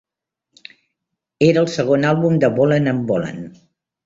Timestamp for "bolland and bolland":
2.57-3.63